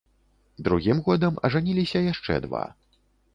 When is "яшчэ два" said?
2.07-2.65